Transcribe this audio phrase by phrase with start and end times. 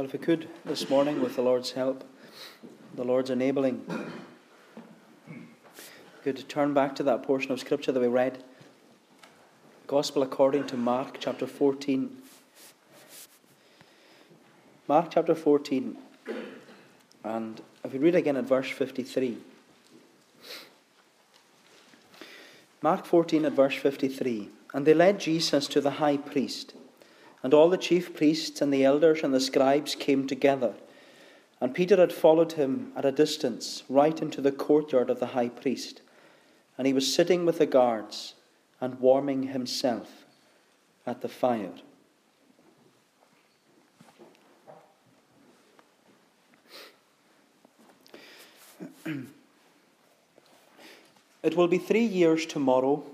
[0.00, 2.04] Well, if we could this morning, with the Lord's help,
[2.94, 3.84] the Lord's enabling,
[6.24, 8.42] could turn back to that portion of Scripture that we read.
[9.86, 12.16] Gospel according to Mark chapter 14.
[14.88, 15.98] Mark chapter 14.
[17.22, 19.36] And if we read again at verse 53.
[22.80, 24.48] Mark 14 at verse 53.
[24.72, 26.72] And they led Jesus to the high priest.
[27.42, 30.74] And all the chief priests and the elders and the scribes came together.
[31.60, 35.48] And Peter had followed him at a distance, right into the courtyard of the high
[35.48, 36.00] priest.
[36.76, 38.34] And he was sitting with the guards
[38.80, 40.24] and warming himself
[41.06, 41.72] at the fire.
[51.42, 53.04] it will be three years tomorrow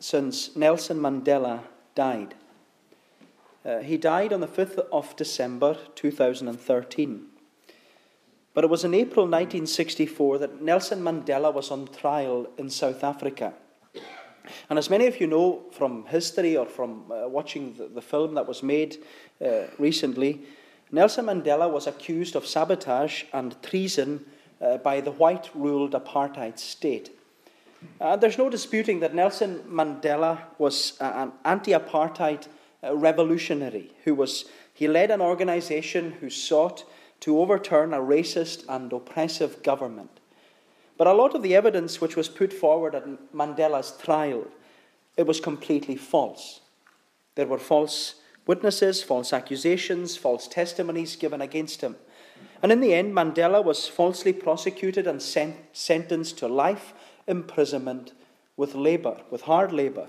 [0.00, 1.60] since Nelson Mandela
[1.94, 2.34] died.
[3.64, 7.26] Uh, he died on the 5th of December 2013.
[8.52, 13.54] But it was in April 1964 that Nelson Mandela was on trial in South Africa.
[14.68, 18.34] And as many of you know from history or from uh, watching the, the, film
[18.34, 18.98] that was made
[19.44, 20.42] uh, recently,
[20.92, 24.26] Nelson Mandela was accused of sabotage and treason
[24.60, 27.10] uh, by the white ruled apartheid state.
[28.00, 32.46] Uh, there's no disputing that Nelson Mandela was uh, an anti apartheid
[32.92, 36.84] revolutionary who was, he led an organization who sought
[37.20, 40.20] to overturn a racist and oppressive government.
[40.96, 44.46] But a lot of the evidence which was put forward at Mandela's trial,
[45.16, 46.60] it was completely false.
[47.34, 51.96] There were false witnesses, false accusations, false testimonies given against him.
[52.62, 56.94] And in the end, Mandela was falsely prosecuted and sent, sentenced to life
[57.26, 58.12] imprisonment
[58.56, 60.08] with labor, with hard labor.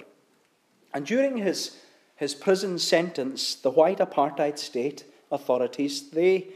[0.94, 1.78] And during his,
[2.16, 6.48] his prison sentence, the white apartheid state authorities, they,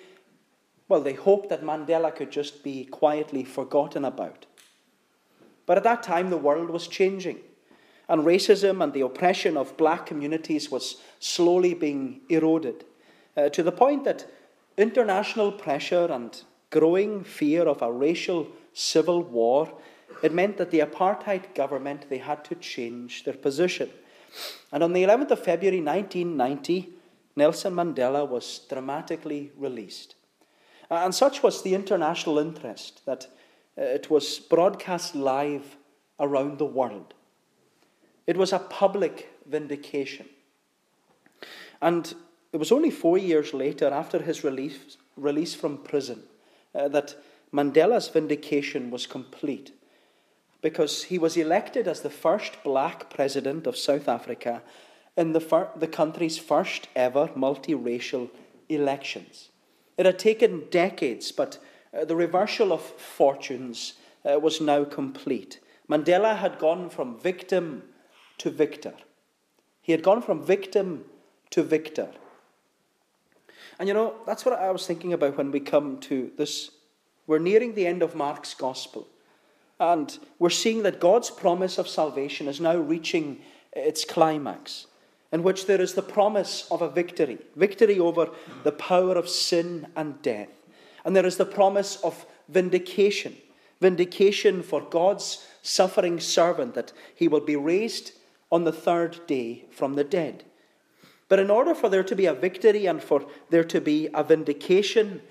[0.87, 4.45] well, they hoped that Mandela could just be quietly forgotten about.
[5.65, 7.39] But at that time, the world was changing,
[8.07, 12.85] and racism and the oppression of black communities was slowly being eroded
[13.37, 14.25] uh, to the point that
[14.77, 19.71] international pressure and growing fear of a racial civil war
[20.21, 23.89] it meant that the apartheid government they had to change their position.
[24.71, 26.93] And on the 11th of February 1990,
[27.35, 30.15] Nelson Mandela was dramatically released.
[30.89, 33.27] And such was the international interest that
[33.77, 35.77] uh, it was broadcast live
[36.19, 37.13] around the world.
[38.27, 40.27] It was a public vindication.
[41.81, 42.13] And
[42.51, 46.23] it was only four years later, after his release, release from prison,
[46.75, 47.15] uh, that
[47.53, 49.71] Mandela's vindication was complete
[50.61, 54.61] because he was elected as the first black president of South Africa
[55.15, 58.29] in the, fir- the country's first ever multiracial
[58.67, 59.49] elections.
[59.97, 61.57] It had taken decades, but
[61.93, 63.93] uh, the reversal of fortunes
[64.25, 65.59] uh, was now complete.
[65.89, 67.83] Mandela had gone from victim
[68.37, 68.93] to victor.
[69.81, 71.05] He had gone from victim
[71.49, 72.09] to victor.
[73.79, 76.71] And you know, that's what I was thinking about when we come to this.
[77.27, 79.07] We're nearing the end of Mark's gospel.
[79.79, 83.41] And we're seeing that God's promise of salvation is now reaching
[83.73, 84.87] its climax,
[85.31, 88.29] in which there is the promise of a victory victory over
[88.63, 90.49] the power of sin and death.
[91.05, 93.35] And there is the promise of vindication
[93.81, 98.11] vindication for God's suffering servant, that he will be raised
[98.51, 100.43] on the third day from the dead.
[101.27, 104.23] But in order for there to be a victory and for there to be a
[104.23, 105.21] vindication,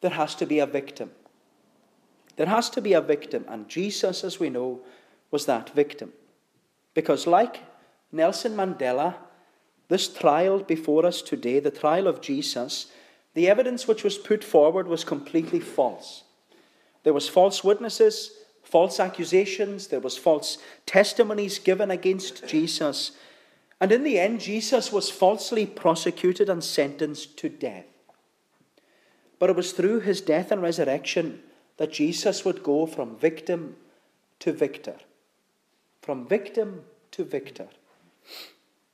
[0.00, 1.10] there has to be a victim.
[2.38, 4.78] There has to be a victim, and Jesus, as we know,
[5.32, 6.12] was that victim.
[6.94, 7.64] Because, like
[8.12, 9.16] Nelson Mandela,
[9.88, 12.92] this trial before us today, the trial of Jesus,
[13.34, 16.22] the evidence which was put forward was completely false.
[17.02, 18.30] There was false witnesses,
[18.62, 23.12] false accusations, there was false testimonies given against Jesus.
[23.80, 27.86] And in the end, Jesus was falsely prosecuted and sentenced to death.
[29.40, 31.42] But it was through his death and resurrection
[31.78, 33.76] that Jesus would go from victim
[34.40, 34.96] to victor.
[36.02, 36.82] From victim
[37.12, 37.68] to victor.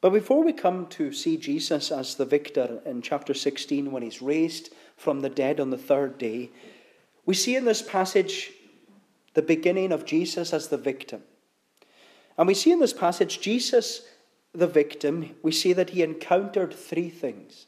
[0.01, 4.23] But before we come to see Jesus as the victor in chapter 16 when he's
[4.23, 6.51] raised from the dead on the third day,
[7.25, 8.53] we see in this passage
[9.33, 11.23] the beginning of Jesus as the victim.
[12.37, 14.03] And we see in this passage Jesus,
[14.53, 17.67] the victim, we see that he encountered three things.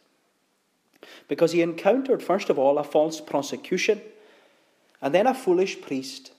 [1.29, 4.03] Because he encountered, first of all, a false prosecution
[5.07, 6.33] and then a foolish priest,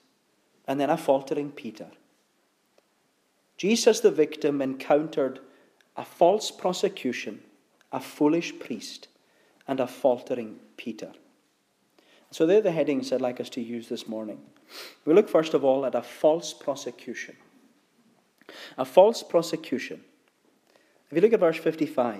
[0.68, 1.88] and then a faltering Peter.
[3.56, 5.40] Jesus, the victim, encountered
[5.96, 7.40] a false prosecution,
[7.94, 9.08] a foolish priest,
[9.70, 11.14] and a faltering Peter.
[12.32, 14.42] So they're the headings I'd like us to use this morning.
[15.06, 17.38] We look first of all at a false prosecution.
[18.78, 20.04] A false prosecution.
[21.10, 22.20] If you look at verse 55.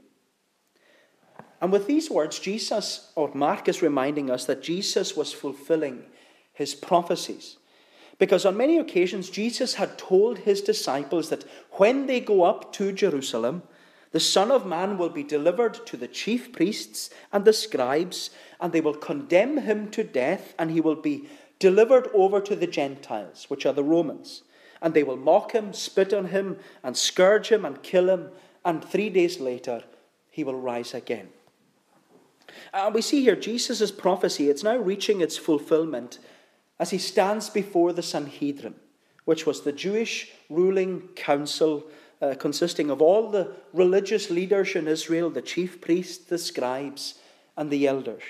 [1.61, 6.03] And with these words, Jesus, or Mark, is reminding us that Jesus was fulfilling
[6.53, 7.57] his prophecies.
[8.17, 12.91] Because on many occasions, Jesus had told his disciples that when they go up to
[12.91, 13.63] Jerusalem,
[14.11, 18.73] the Son of Man will be delivered to the chief priests and the scribes, and
[18.73, 21.29] they will condemn him to death, and he will be
[21.59, 24.41] delivered over to the Gentiles, which are the Romans.
[24.81, 28.29] And they will mock him, spit on him, and scourge him, and kill him,
[28.65, 29.83] and three days later
[30.29, 31.29] he will rise again.
[32.73, 36.19] And we see here Jesus' prophecy, it's now reaching its fulfillment
[36.79, 38.75] as he stands before the Sanhedrin,
[39.25, 41.83] which was the Jewish ruling council
[42.21, 47.15] uh, consisting of all the religious leaders in Israel, the chief priests, the scribes,
[47.57, 48.23] and the elders.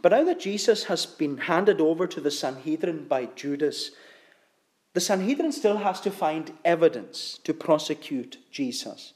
[0.00, 3.90] But now that Jesus has been handed over to the Sanhedrin by Judas,
[4.92, 9.13] the Sanhedrin still has to find evidence to prosecute Jesus.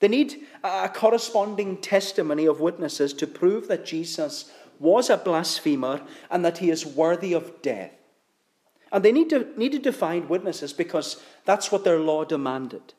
[0.00, 6.00] They need a corresponding testimony of witnesses to prove that Jesus was a blasphemer
[6.30, 7.92] and that he is worthy of death.
[8.90, 12.94] And they need to, needed to find witnesses because that's what their law demanded.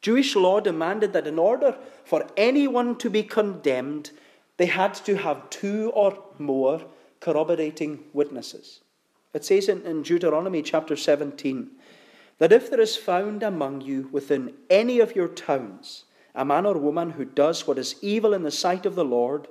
[0.00, 4.10] Jewish law demanded that in order for anyone to be condemned,
[4.56, 6.82] they had to have two or more
[7.20, 8.80] corroborating witnesses.
[9.34, 11.70] It says in, in Deuteronomy chapter 17
[12.38, 16.04] that if there is found among you within any of your towns
[16.36, 19.48] a man or woman who does what is evil in the sight of the Lord,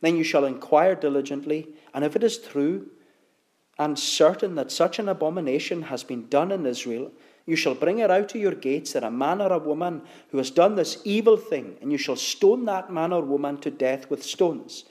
[0.00, 2.90] then you shall inquire diligently, and if it is true
[3.78, 7.10] and certain that such an abomination has been done in Israel,
[7.46, 10.38] you shall bring it out to your gates that a man or a woman who
[10.38, 14.10] has done this evil thing, and you shall stone that man or woman to death
[14.10, 14.84] with stones,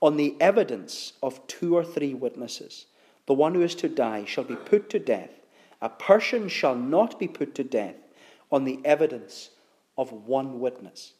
[0.00, 2.86] on the evidence of two or three witnesses.
[3.26, 5.30] The one who is to die shall be put to death.
[5.80, 7.96] A person shall not be put to death
[8.50, 9.50] on the evidence
[10.00, 11.12] of one witness.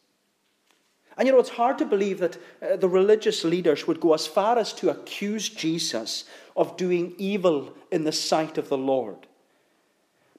[1.18, 4.26] And you know, it's hard to believe that uh, the religious leaders would go as
[4.26, 6.24] far as to accuse Jesus
[6.56, 9.26] of doing evil in the sight of the Lord.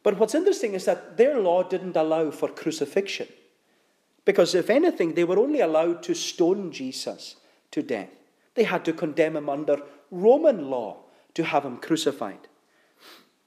[0.02, 3.28] But what's interesting is that their law didn't allow for crucifixion.
[4.26, 7.36] Because if anything, they were only allowed to stone Jesus
[7.70, 8.10] to death.
[8.56, 10.98] They had to condemn him under Roman law
[11.36, 12.48] to have him crucified.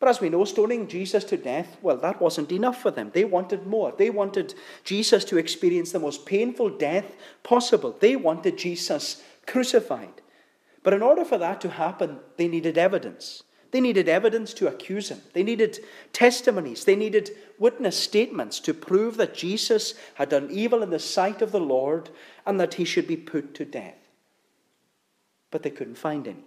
[0.04, 3.10] But as we know, stoning Jesus to death, well, that wasn't enough for them.
[3.14, 3.94] They wanted more.
[3.96, 4.52] They wanted
[4.84, 7.96] Jesus to experience the most painful death possible.
[7.98, 10.20] They wanted Jesus crucified.
[10.82, 13.44] But in order for that to happen, they needed evidence.
[13.70, 15.22] They needed evidence to accuse him.
[15.32, 15.78] They needed
[16.12, 16.84] testimonies.
[16.84, 21.50] They needed witness statements to prove that Jesus had done evil in the sight of
[21.50, 22.10] the Lord
[22.44, 23.96] and that he should be put to death.
[25.50, 26.44] But they couldn't find any.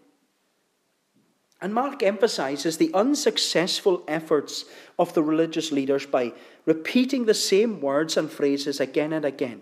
[1.59, 4.65] And Mark emphasizes the unsuccessful efforts
[4.99, 6.33] of the religious leaders by
[6.65, 9.61] repeating the same words and phrases again and again.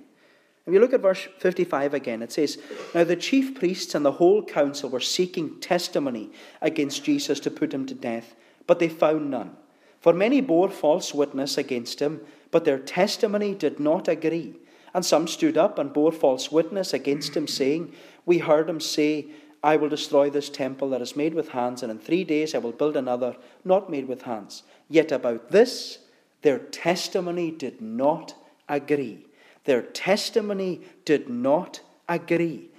[0.66, 2.58] If you look at verse 55 again, it says,
[2.94, 7.74] Now the chief priests and the whole council were seeking testimony against Jesus to put
[7.74, 8.36] him to death,
[8.66, 9.56] but they found none.
[10.02, 12.22] For many bore false witness against him,
[12.52, 14.56] but their testimony did not agree.
[14.94, 17.94] And some stood up and bore false witness against him, saying,
[18.26, 19.28] We heard him say,
[19.66, 22.60] I will destroy this temple that is made with hands, and in three days I
[22.60, 24.62] will build another, not made with hands.
[24.90, 25.98] Yet about this
[26.44, 28.36] their testimony did not
[28.70, 29.26] agree.
[29.64, 32.70] Their testimony did not agree.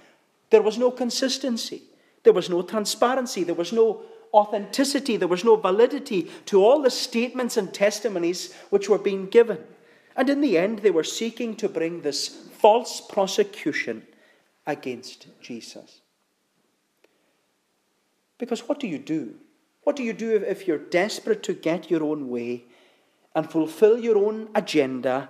[0.49, 1.83] There was no consistency.
[2.23, 3.43] There was no transparency.
[3.43, 4.03] There was no
[4.33, 5.17] authenticity.
[5.17, 9.57] There was no validity to all the statements and testimonies which were being given.
[10.15, 14.07] And in the end, they were seeking to bring this false prosecution
[14.65, 15.99] against Jesus.
[18.37, 19.35] Because what do you do?
[19.83, 22.65] What do you do if you're desperate to get your own way
[23.33, 25.29] and fulfill your own agenda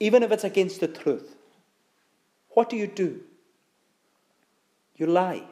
[0.00, 1.36] even if it's against the truth.
[2.50, 3.20] What do you do?
[4.96, 5.42] You lie.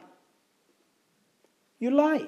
[1.79, 2.27] You lie.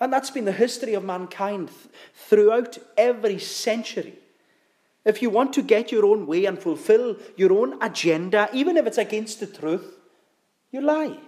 [0.00, 1.70] And that's been the history of mankind
[2.14, 4.18] throughout every century.
[5.04, 8.86] If you want to get your own way and fulfill your own agenda, even if
[8.86, 9.98] it's against the truth,
[10.72, 11.18] you lie.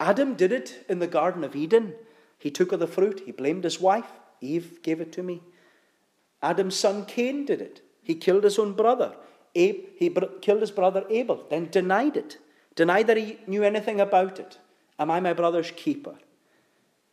[0.00, 1.94] Adam did it in the Garden of Eden.
[2.38, 4.10] He took of the fruit, he blamed his wife.
[4.40, 5.42] Eve gave it to me.
[6.40, 7.82] Adam's son Cain did it.
[8.02, 9.14] He killed his own brother.
[9.54, 12.38] Abe, he killed his brother Abel, then denied it,
[12.76, 14.58] denied that he knew anything about it.
[14.98, 16.14] Am I my brother's keeper?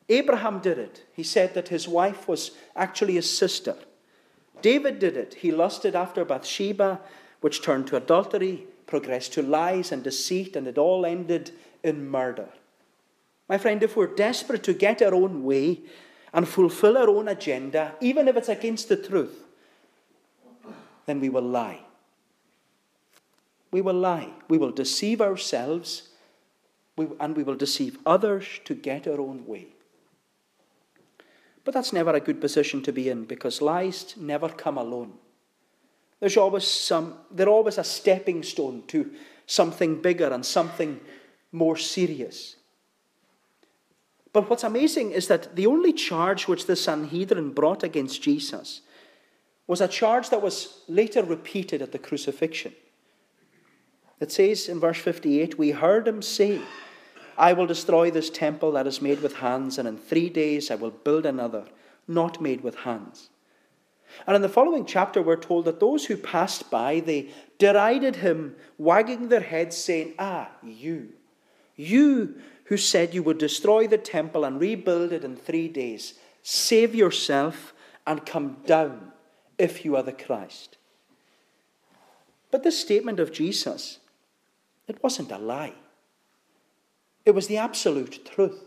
[0.07, 1.05] Abraham did it.
[1.13, 3.75] He said that his wife was actually his sister.
[4.61, 5.35] David did it.
[5.35, 7.01] He lusted after Bathsheba,
[7.41, 11.51] which turned to adultery, progressed to lies and deceit, and it all ended
[11.83, 12.49] in murder.
[13.47, 15.81] My friend, if we're desperate to get our own way
[16.33, 19.43] and fulfill our own agenda, even if it's against the truth,
[21.05, 21.81] then we will lie.
[23.71, 24.29] We will lie.
[24.47, 26.09] We will deceive ourselves
[26.97, 29.67] and we will deceive others to get our own way.
[31.63, 35.13] But that's never a good position to be in because lies never come alone.
[36.19, 39.11] There's always some, they're always a stepping stone to
[39.45, 40.99] something bigger and something
[41.51, 42.55] more serious.
[44.35, 48.81] But what's amazing is that the only charge which the Sanhedrin brought against Jesus
[49.65, 52.73] was a charge that was later repeated at the crucifixion.
[54.19, 56.59] It says in verse 58 We heard him say,
[57.37, 60.75] I will destroy this temple that is made with hands, and in three days I
[60.75, 61.63] will build another,
[62.05, 63.29] not made with hands.
[64.27, 68.57] And in the following chapter, we're told that those who passed by, they derided him,
[68.77, 71.13] wagging their heads, saying, Ah, you,
[71.77, 76.93] you who said you would destroy the temple and rebuild it in three days, save
[76.95, 77.73] yourself
[78.05, 79.11] and come down
[79.57, 80.77] if you are the Christ.
[82.51, 83.99] But this statement of Jesus,
[84.87, 85.73] it wasn't a lie.
[87.25, 88.63] It was the absolute truth.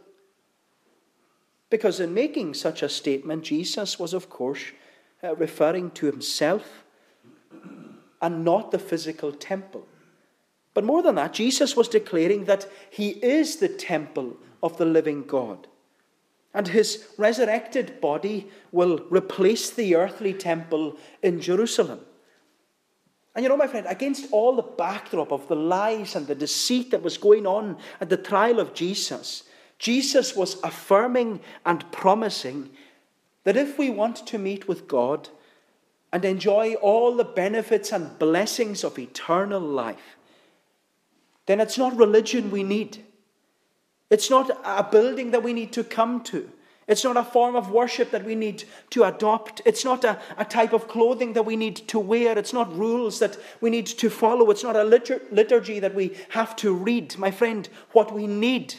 [1.71, 4.62] Because in making such a statement, Jesus was, of course,
[5.23, 6.85] uh, referring to himself
[8.21, 9.87] and not the physical temple.
[10.79, 15.25] But more than that, Jesus was declaring that he is the temple of the living
[15.25, 15.67] God.
[16.55, 21.99] And his resurrected body will replace the earthly temple in Jerusalem.
[23.35, 26.93] And you know, my friend, against all the backdrop of the lies and the deceit
[26.93, 29.43] that was going on at the trial of Jesus,
[29.81, 32.71] Jesus was affirming and promising
[33.43, 35.29] that if we want to meet with God
[36.13, 40.18] and enjoy all the benefits and blessings of eternal life,
[41.49, 42.99] then it's not religion we need.
[44.11, 46.50] It's not a building that we need to come to.
[46.87, 49.62] It's not a form of worship that we need to adopt.
[49.64, 52.37] It's not a, a type of clothing that we need to wear.
[52.37, 54.50] It's not rules that we need to follow.
[54.50, 57.17] It's not a litur- liturgy that we have to read.
[57.17, 58.75] My friend, what we need,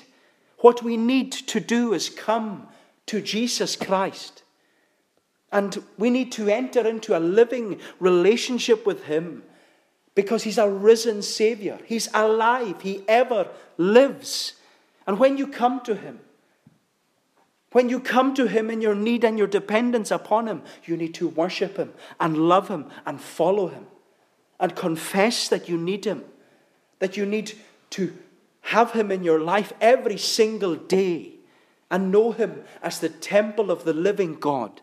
[0.60, 2.68] what we need to do is come
[3.08, 4.44] to Jesus Christ.
[5.52, 9.42] And we need to enter into a living relationship with Him
[10.16, 11.80] because He's a risen Savior.
[11.86, 12.82] He's alive.
[12.82, 13.48] He ever
[13.78, 14.54] lives.
[15.08, 16.20] And when you come to Him,
[17.72, 21.14] when you come to Him in your need and your dependence upon Him, you need
[21.16, 23.86] to worship Him and love Him and follow Him
[24.60, 26.24] and confess that you need Him,
[27.00, 27.54] that you need
[27.92, 28.16] to
[28.62, 31.34] have Him in your life every single day
[31.92, 34.82] and know Him as the temple of the living God.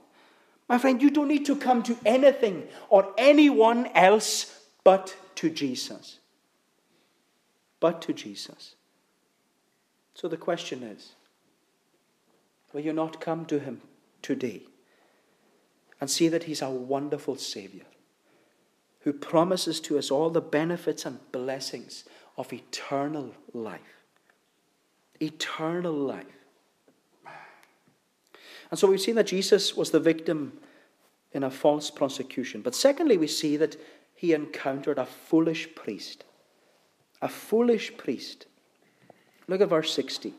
[0.68, 4.55] My friend, you don't need to come to anything or anyone else
[4.86, 6.20] but to Jesus.
[7.80, 8.76] But to Jesus.
[10.14, 11.14] So the question is
[12.72, 13.80] Will you not come to him
[14.22, 14.62] today
[16.00, 17.86] and see that he's a wonderful Savior
[19.00, 22.04] who promises to us all the benefits and blessings
[22.38, 24.04] of eternal life?
[25.20, 26.26] Eternal life.
[28.70, 30.60] And so we've seen that Jesus was the victim
[31.32, 32.62] in a false prosecution.
[32.62, 33.76] But secondly, we see that
[34.16, 36.24] he encountered a foolish priest.
[37.22, 38.46] A foolish priest.
[39.46, 40.34] Look at verse 60.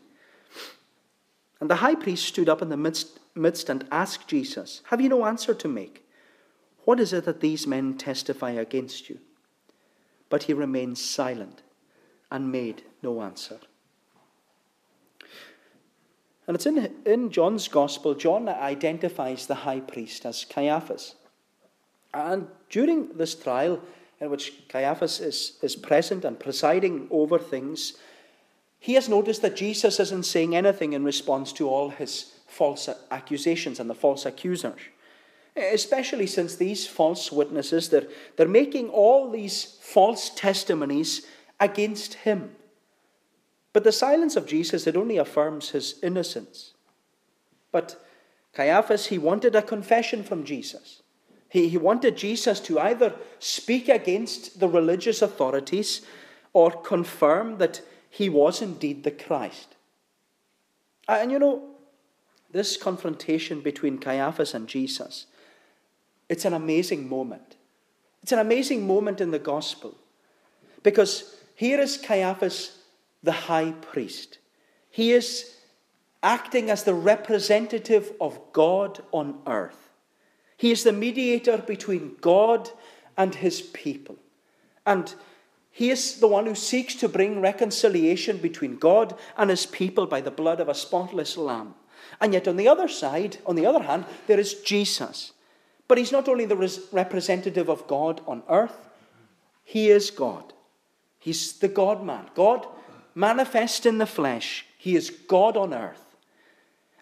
[1.60, 5.08] And the high priest stood up in the midst, midst and asked Jesus, Have you
[5.08, 6.04] no answer to make?
[6.84, 9.18] What is it that these men testify against you?
[10.28, 11.62] But he remained silent
[12.30, 13.58] and made no answer.
[16.46, 21.14] And it's in, in John's Gospel, John identifies the high priest as Caiaphas.
[22.12, 23.80] And during this trial,
[24.20, 27.94] in which Caiaphas is, is present and presiding over things,
[28.80, 33.80] he has noticed that Jesus isn't saying anything in response to all his false accusations
[33.80, 34.80] and the false accusers.
[35.56, 41.26] Especially since these false witnesses, they're, they're making all these false testimonies
[41.58, 42.54] against him.
[43.72, 46.74] But the silence of Jesus, it only affirms his innocence.
[47.70, 48.02] But
[48.54, 51.02] Caiaphas, he wanted a confession from Jesus.
[51.48, 56.02] He, he wanted Jesus to either speak against the religious authorities
[56.52, 59.76] or confirm that he was indeed the Christ.
[61.08, 61.70] And you know,
[62.50, 65.26] this confrontation between Caiaphas and Jesus,
[66.28, 67.56] it's an amazing moment.
[68.22, 69.96] It's an amazing moment in the gospel.
[70.82, 72.78] Because here is Caiaphas,
[73.22, 74.38] the high priest.
[74.90, 75.54] He is
[76.22, 79.87] acting as the representative of God on earth.
[80.58, 82.68] He is the mediator between God
[83.16, 84.16] and his people.
[84.84, 85.14] And
[85.70, 90.20] he is the one who seeks to bring reconciliation between God and his people by
[90.20, 91.74] the blood of a spotless lamb.
[92.20, 95.32] And yet, on the other side, on the other hand, there is Jesus.
[95.86, 98.88] But he's not only the representative of God on earth,
[99.62, 100.52] he is God.
[101.20, 102.26] He's the God man.
[102.34, 102.66] God
[103.14, 104.66] manifest in the flesh.
[104.76, 106.16] He is God on earth.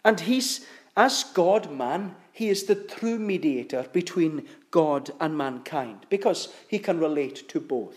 [0.05, 6.49] And he's, as God man, he is the true mediator between God and mankind because
[6.69, 7.97] he can relate to both.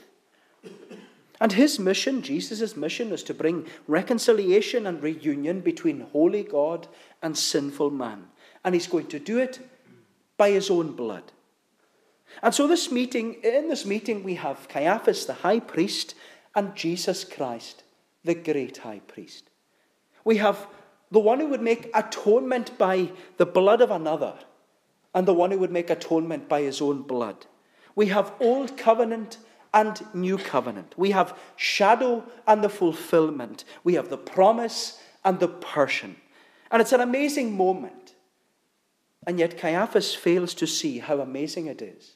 [1.41, 6.87] And his mission, Jesus' mission, is to bring reconciliation and reunion between holy God
[7.21, 8.27] and sinful man.
[8.65, 9.59] And he's going to do it
[10.35, 11.31] by his own blood.
[12.43, 16.13] And so, this meeting, in this meeting, we have Caiaphas, the high priest,
[16.55, 17.83] and Jesus Christ,
[18.23, 19.49] the great high priest.
[20.23, 20.67] We have
[21.11, 24.35] the one who would make atonement by the blood of another,
[25.13, 27.45] and the one who would make atonement by his own blood.
[27.95, 29.37] We have old covenant
[29.73, 30.93] and new covenant.
[30.97, 33.65] We have shadow and the fulfillment.
[33.83, 36.15] We have the promise and the person.
[36.71, 38.15] And it's an amazing moment.
[39.27, 42.15] And yet Caiaphas fails to see how amazing it is.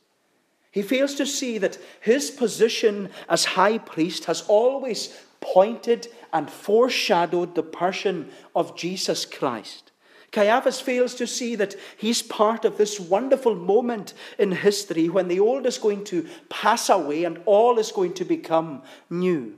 [0.71, 7.55] He fails to see that his position as high priest has always pointed and foreshadowed
[7.55, 9.91] the person of Jesus Christ.
[10.33, 15.39] Caiaphas fails to see that he's part of this wonderful moment in history when the
[15.39, 19.55] old is going to pass away and all is going to become new.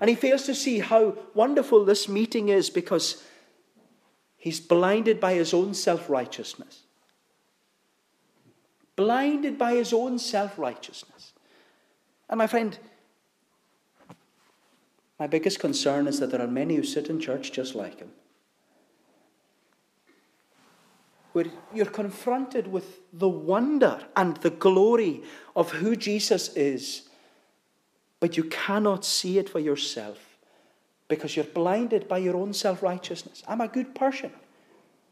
[0.00, 3.24] And he fails to see how wonderful this meeting is because
[4.36, 6.82] he's blinded by his own self righteousness.
[8.96, 11.32] Blinded by his own self righteousness.
[12.28, 12.78] And my friend,
[15.18, 18.10] my biggest concern is that there are many who sit in church just like him.
[21.32, 25.22] Where you're confronted with the wonder and the glory
[25.56, 27.08] of who Jesus is,
[28.20, 30.18] but you cannot see it for yourself
[31.08, 33.42] because you're blinded by your own self righteousness.
[33.48, 34.32] I'm a good person.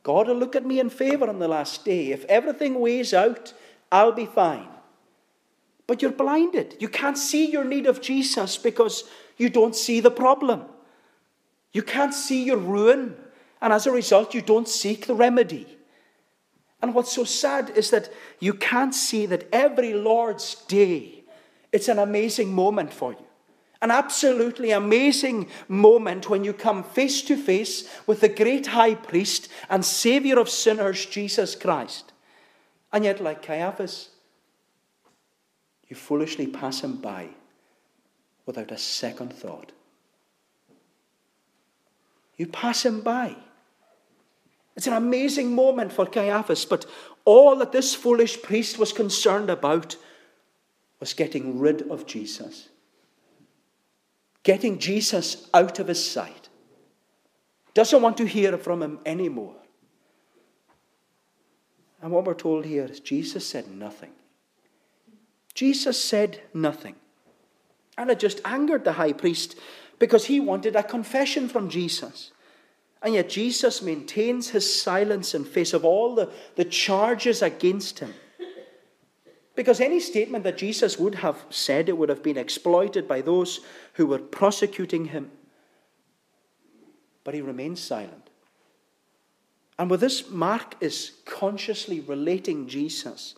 [0.03, 2.13] God will look at me in favor on the last day.
[2.13, 3.53] If everything weighs out,
[3.91, 4.69] I'll be fine.
[5.87, 6.77] But you're blinded.
[6.81, 9.05] You can't see your need of Jesus because
[9.37, 10.65] you don't see the problem.
[11.73, 13.17] You can't see your ruin,
[13.61, 15.67] and as a result, you don't seek the remedy.
[16.83, 21.25] And what's so sad is that you can't see that every Lord's day,
[21.73, 23.25] it's an amazing moment for you.
[23.83, 29.49] An absolutely amazing moment when you come face to face with the great high priest
[29.69, 32.13] and Savior of sinners, Jesus Christ.
[32.93, 34.11] And yet, like Caiaphas,
[35.89, 37.29] you foolishly pass him by
[38.45, 39.73] without a second thought.
[42.37, 43.37] You pass him by.
[44.77, 46.85] It's an amazing moment for Caiaphas, but
[47.25, 49.97] all that this foolish priest was concerned about
[51.01, 52.69] was getting rid of Jesus,
[54.43, 56.49] getting Jesus out of his sight.
[57.75, 59.57] Doesn't want to hear from him anymore.
[62.03, 64.13] And what we're told here is Jesus said nothing.
[65.57, 66.95] Jesus said nothing.
[67.97, 69.57] And it just angered the high priest
[69.99, 72.31] because he wanted a confession from Jesus.
[73.03, 78.13] And yet Jesus maintains his silence in face of all the, the charges against him.
[79.55, 83.61] Because any statement that Jesus would have said, it would have been exploited by those
[83.95, 85.31] who were prosecuting him.
[87.25, 88.29] But he remains silent.
[89.79, 93.35] And with this, Mark is consciously relating Jesus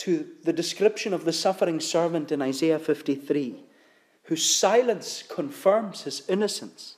[0.00, 3.54] to the description of the suffering servant in Isaiah 53,
[4.24, 6.96] whose silence confirms his innocence.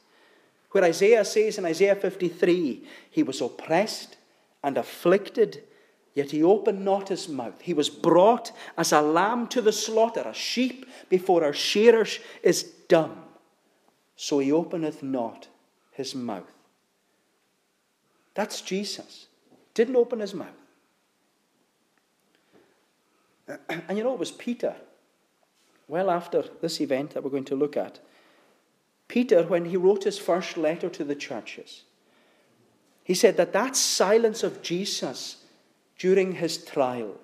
[0.70, 4.16] Where Isaiah says in Isaiah 53, he was oppressed
[4.62, 5.64] and afflicted,
[6.14, 7.60] yet he opened not his mouth.
[7.60, 12.62] He was brought as a lamb to the slaughter, a sheep before her shearers is
[12.86, 13.24] dumb,
[14.14, 15.48] so he openeth not
[15.90, 16.52] his mouth.
[18.34, 19.26] That's Jesus.
[19.74, 20.61] Didn't open his mouth.
[23.68, 24.74] And you know, it was Peter,
[25.88, 28.00] well after this event that we're going to look at.
[29.08, 31.82] Peter, when he wrote his first letter to the churches,
[33.04, 35.44] he said that that silence of Jesus
[35.98, 37.20] during his trial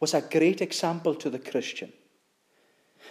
[0.00, 1.92] was a great example to the Christian.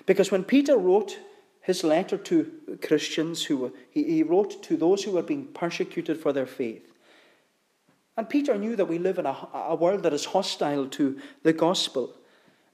[0.06, 1.18] Because when Peter wrote
[1.62, 6.20] his letter to Christians who were, he, he wrote to those who were being persecuted
[6.20, 6.93] for their faith.
[8.16, 11.54] And Peter knew that we live in a, a world that is hostile to the
[11.54, 12.14] gospel,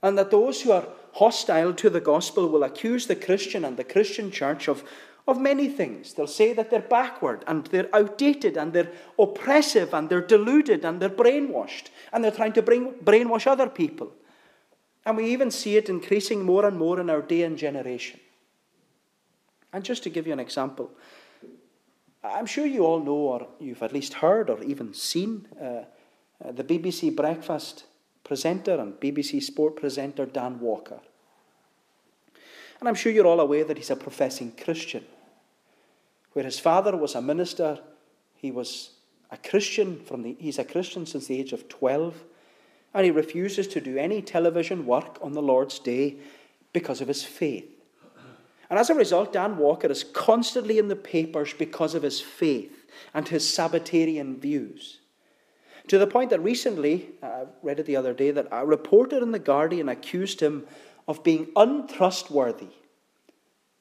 [0.04, 3.84] and that those who are hostile to the gospel will accuse the Christian and the
[3.84, 4.84] Christian church of,
[5.28, 6.13] of many things.
[6.13, 11.02] They'll say that they're backward and they're outdated and they're oppressive and they're deluded and
[11.02, 14.12] they're brainwashed and they're trying to bring, brainwash other people.
[15.06, 18.19] And we even see it increasing more and more in our day and generation.
[19.71, 20.91] And just to give you an example,
[22.23, 26.51] I'm sure you all know, or you've at least heard, or even seen uh, uh,
[26.51, 27.86] the BBC Breakfast
[28.23, 30.99] presenter and BBC Sport presenter Dan Walker.
[32.79, 35.05] And I'm sure you're all aware that he's a professing Christian.
[36.34, 37.79] Where his father was a minister,
[38.36, 38.91] he was
[39.32, 42.23] a Christian from the, he's a Christian since the age of 12,
[42.93, 46.17] and he refuses to do any television work on the Lord's day
[46.73, 47.78] because of his faith.
[48.69, 52.86] And as a result, Dan Walker is constantly in the papers because of his faith
[53.13, 54.99] and his Sabbatarian views.
[55.88, 59.17] To the point that recently, uh, I read it the other day, that a reporter
[59.17, 60.67] in The Guardian accused him
[61.08, 62.67] of being untrustworthy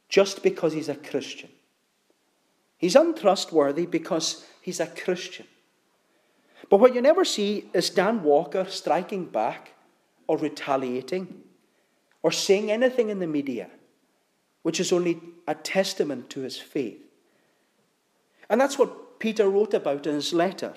[0.09, 1.51] just because he's a Christian.
[2.79, 5.47] He's untrustworthy because he's a Christian.
[6.71, 9.73] But what you never see is Dan Walker striking back
[10.27, 11.43] or retaliating
[12.23, 13.69] or saying anything in the media
[14.69, 17.01] which is only a testament to his faith.
[18.51, 20.75] And that's what Peter wrote about in his letter.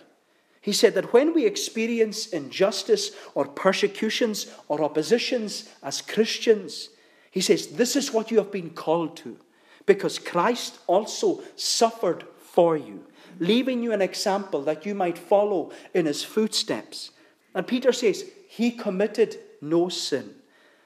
[0.61, 6.87] He said that when we experience injustice or persecutions or oppositions as Christians,
[7.31, 9.35] he says, This is what you have been called to,
[9.85, 13.03] because Christ also suffered for you,
[13.39, 17.11] leaving you an example that you might follow in his footsteps.
[17.53, 20.35] And Peter says, He committed no sin,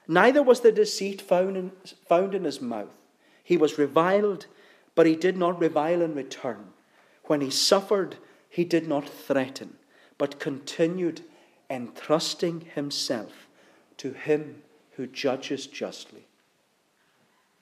[0.08, 1.70] neither was the deceit found in,
[2.08, 2.95] found in his mouth.
[3.46, 4.46] He was reviled,
[4.96, 6.72] but he did not revile in return.
[7.26, 8.16] When he suffered,
[8.50, 9.74] he did not threaten,
[10.18, 11.20] but continued
[11.70, 13.46] entrusting himself
[13.98, 14.62] to him
[14.96, 16.26] who judges justly.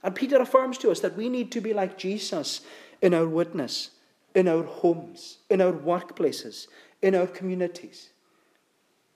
[0.02, 2.62] And Peter affirms to us that we need to be like Jesus
[3.02, 3.90] in our witness,
[4.34, 6.66] in our homes, in our workplaces,
[7.02, 8.08] in our communities.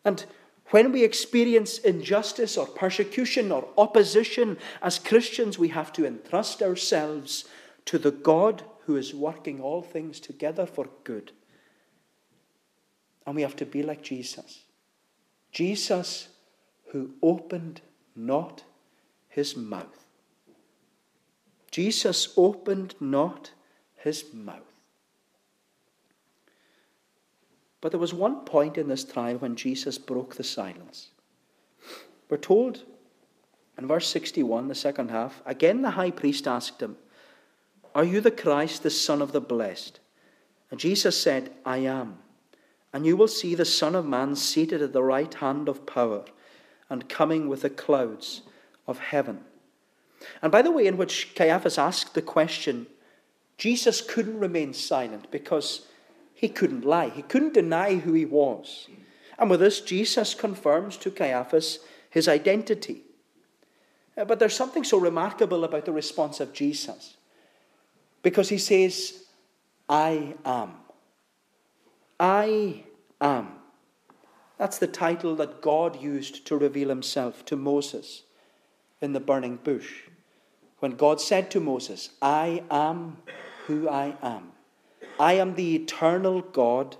[0.04, 0.26] And
[0.70, 7.44] when we experience injustice or persecution or opposition as Christians, we have to entrust ourselves
[7.86, 11.32] to the God who is working all things together for good.
[13.26, 14.64] And we have to be like Jesus.
[15.52, 16.28] Jesus
[16.92, 17.80] who opened
[18.16, 18.64] not
[19.28, 20.06] his mouth.
[21.70, 23.50] Jesus opened not
[23.96, 24.77] his mouth.
[27.80, 31.08] But there was one point in this trial when Jesus broke the silence.
[32.28, 32.84] We're told
[33.78, 36.96] in verse 61, the second half, again the high priest asked him,
[37.94, 40.00] Are you the Christ, the Son of the Blessed?
[40.70, 42.18] And Jesus said, I am.
[42.92, 46.24] And you will see the Son of Man seated at the right hand of power
[46.90, 48.42] and coming with the clouds
[48.86, 49.44] of heaven.
[50.42, 52.86] And by the way in which Caiaphas asked the question,
[53.56, 55.86] Jesus couldn't remain silent because
[56.38, 57.08] he couldn't lie.
[57.08, 58.86] He couldn't deny who he was.
[59.40, 63.02] And with this, Jesus confirms to Caiaphas his identity.
[64.16, 67.16] Uh, but there's something so remarkable about the response of Jesus
[68.22, 69.24] because he says,
[69.88, 70.74] I am.
[72.20, 72.84] I
[73.20, 73.48] am.
[74.58, 78.22] That's the title that God used to reveal himself to Moses
[79.00, 80.02] in the burning bush.
[80.78, 83.16] When God said to Moses, I am
[83.66, 84.52] who I am.
[85.18, 86.96] I am the eternal God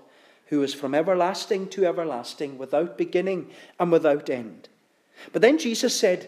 [0.49, 4.67] who is from everlasting to everlasting, without beginning and without end.
[5.31, 6.27] But then Jesus said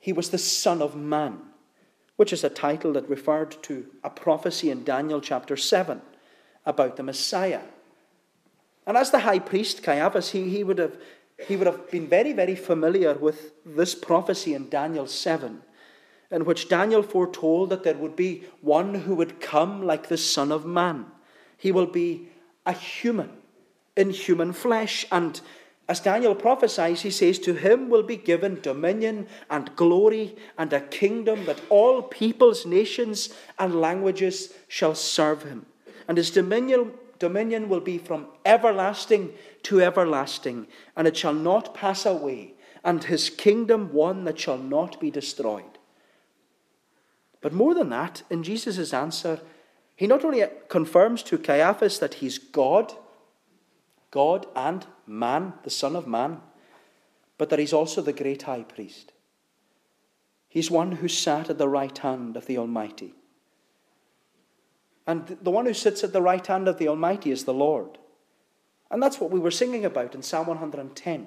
[0.00, 1.38] he was the Son of Man,
[2.16, 6.02] which is a title that referred to a prophecy in Daniel chapter 7
[6.66, 7.62] about the Messiah.
[8.86, 10.96] And as the high priest Caiaphas, he, he, would have,
[11.46, 15.62] he would have been very, very familiar with this prophecy in Daniel 7,
[16.30, 20.52] in which Daniel foretold that there would be one who would come like the Son
[20.52, 21.06] of Man.
[21.56, 22.28] He will be
[22.64, 23.30] a human
[23.96, 25.04] in human flesh.
[25.10, 25.40] And
[25.88, 30.80] as Daniel prophesies, he says, To him will be given dominion and glory and a
[30.80, 35.66] kingdom that all peoples, nations, and languages shall serve him.
[36.06, 39.32] And his dominion, dominion will be from everlasting
[39.64, 40.66] to everlasting,
[40.96, 45.69] and it shall not pass away, and his kingdom one that shall not be destroyed.
[47.40, 49.40] But more than that, in Jesus' answer,
[49.96, 52.92] he not only confirms to Caiaphas that he's God,
[54.10, 56.40] God and man, the Son of Man,
[57.38, 59.12] but that he's also the great high priest.
[60.48, 63.14] He's one who sat at the right hand of the Almighty.
[65.06, 67.98] And the one who sits at the right hand of the Almighty is the Lord.
[68.90, 71.26] And that's what we were singing about in Psalm 110.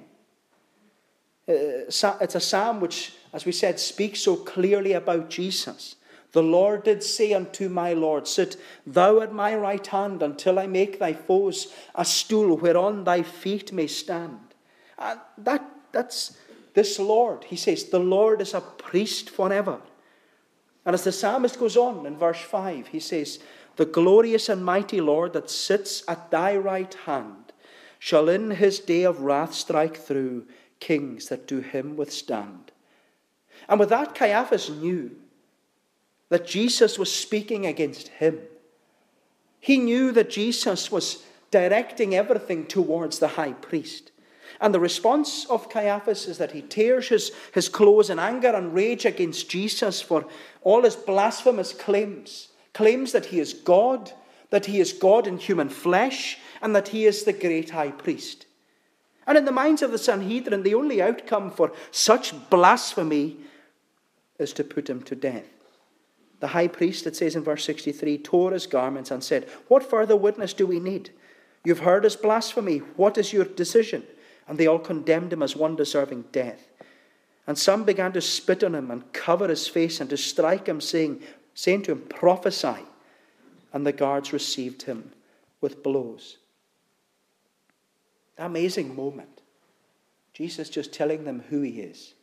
[1.47, 5.95] Uh, it's a psalm which, as we said, speaks so clearly about Jesus.
[6.34, 10.65] The Lord did say unto my Lord, Sit thou at my right hand until I
[10.67, 14.39] make thy foes a stool whereon thy feet may stand.
[14.98, 16.36] And that, that's
[16.74, 17.46] this Lord.
[17.46, 19.80] He says, The Lord is a priest forever.
[20.86, 23.38] And as the psalmist goes on in verse 5, he says,
[23.76, 27.54] The glorious and mighty Lord that sits at thy right hand
[28.00, 30.46] shall in his day of wrath strike through
[30.80, 32.72] kings that do him withstand.
[33.69, 35.15] And with that, Caiaphas knew
[36.34, 38.39] that Jesus was speaking against him.
[39.60, 44.10] He knew that Jesus was directing everything towards the high priest.
[44.60, 48.74] And the response of Caiaphas is that he tears his, his clothes in anger and
[48.74, 50.26] rage against Jesus for
[50.63, 52.48] all his blasphemous claims.
[52.74, 54.12] Claims that he is God,
[54.50, 58.48] that he is God in human flesh, and that he is the great high priest.
[59.28, 63.38] And in the minds of the Sanhedrin, the only outcome for such blasphemy
[64.39, 65.52] is to put him to death.
[66.43, 70.17] The high priest, it says in verse 63, tore his garments and said, What further
[70.17, 71.12] witness do we need?
[71.63, 72.79] You've heard his blasphemy.
[72.97, 74.03] What is your decision?
[74.45, 76.69] And they all condemned him as one deserving death.
[77.47, 80.82] And some began to spit on him and cover his face and to strike him,
[80.82, 81.21] saying,
[81.53, 82.84] saying to him, Prophesy.
[83.71, 85.13] And the guards received him
[85.62, 86.39] with blows.
[88.38, 89.39] Amazing moment.
[90.34, 92.15] Jesus just telling them who he is.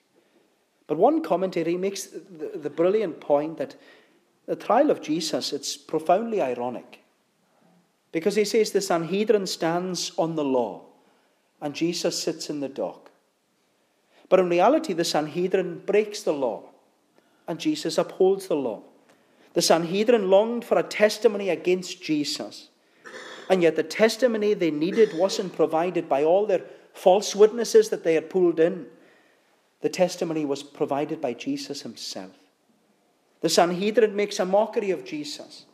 [0.86, 3.76] But one commentator makes the, the brilliant point that
[4.50, 7.04] the trial of Jesus, it's profoundly ironic.
[8.10, 10.86] Because he says the Sanhedrin stands on the law
[11.60, 13.12] and Jesus sits in the dock.
[14.28, 16.64] But in reality, the Sanhedrin breaks the law
[17.46, 18.82] and Jesus upholds the law.
[19.52, 22.70] The Sanhedrin longed for a testimony against Jesus.
[23.48, 28.14] And yet the testimony they needed wasn't provided by all their false witnesses that they
[28.14, 28.86] had pulled in.
[29.80, 32.32] The testimony was provided by Jesus himself.
[33.40, 35.64] The Sanhedrin makes a mockery of Jesus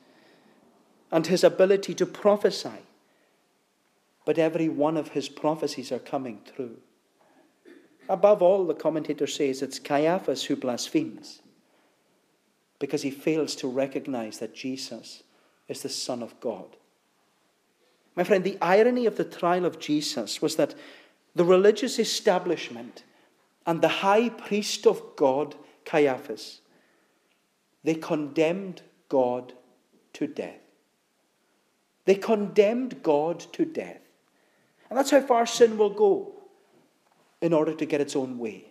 [1.11, 2.83] and his ability to prophesy.
[4.25, 6.79] But every one of his prophecies are coming true.
[8.09, 11.41] Above all, the commentator says it's Caiaphas who blasphemes
[12.79, 15.23] because he fails to recognize that Jesus
[15.69, 16.77] is the Son of God.
[18.15, 20.75] My friend, the irony of the trial of Jesus was that
[21.35, 23.03] the religious establishment
[23.67, 26.61] and the high priest of God, Caiaphas,
[27.87, 29.55] they condemned God
[30.13, 30.61] to death.
[32.05, 34.01] They condemned God to death.
[34.91, 36.33] And that's how far sin will go
[37.41, 38.67] in order to get its own way.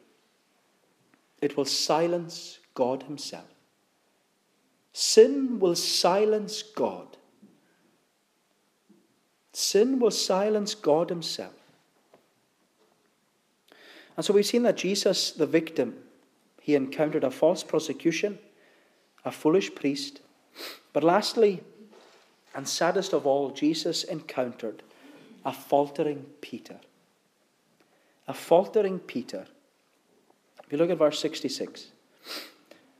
[1.41, 3.51] It will silence God Himself.
[4.93, 7.17] Sin will silence God
[9.55, 11.53] Sin will silence God Himself.
[14.17, 15.95] And so we've seen that Jesus, the victim,
[16.59, 18.37] he encountered a false prosecution,
[19.25, 20.21] a foolish priest.
[20.93, 21.61] But lastly,
[22.53, 24.83] and saddest of all, Jesus encountered
[25.43, 26.77] a faltering Peter.
[28.27, 29.45] A faltering Peter.
[30.63, 31.87] If you look at verse 66.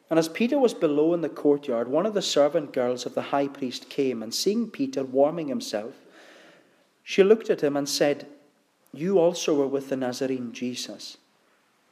[0.09, 3.21] And as Peter was below in the courtyard, one of the servant girls of the
[3.21, 5.93] high priest came, and seeing Peter warming himself,
[7.03, 8.27] she looked at him and said,
[8.93, 11.17] You also were with the Nazarene Jesus.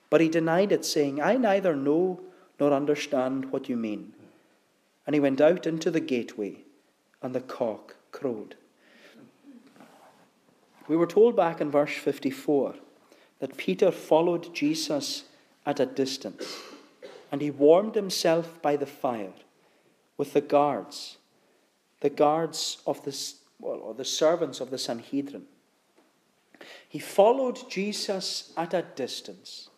[0.10, 2.20] But he denied it, saying, I neither know
[2.60, 4.14] nor understand what you mean.
[5.06, 6.60] And he went out into the gateway,
[7.22, 8.56] and the cock crowed.
[10.88, 12.76] We were told back in verse 54
[13.40, 15.24] that Peter followed Jesus
[15.66, 16.46] at a distance,
[17.32, 19.34] and he warmed himself by the fire
[20.18, 21.18] with the guards,
[22.02, 23.18] the guards of the
[23.60, 25.46] well, or the servants of the Sanhedrin.
[26.88, 29.70] He followed Jesus at a distance,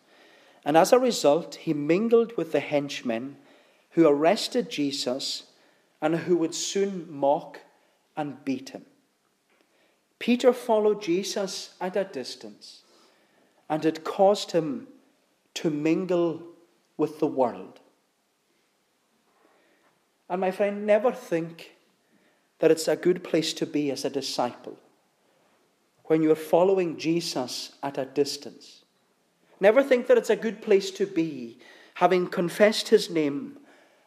[0.64, 3.36] and as a result, he mingled with the henchmen
[3.96, 5.44] who arrested Jesus
[6.02, 7.60] and who would soon mock
[8.14, 8.84] and beat him.
[10.18, 12.82] Peter followed Jesus at a distance,
[13.70, 14.86] and it caused him
[15.54, 16.42] to mingle
[16.98, 17.80] with the world.
[20.28, 21.76] And my friend, never think
[22.58, 24.78] that it's a good place to be as a disciple
[26.04, 28.84] when you're following Jesus at a distance.
[29.58, 31.58] Never think that it's a good place to be
[31.94, 33.58] having confessed his name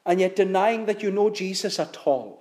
[0.05, 2.39] and yet denying that you know Jesus at all.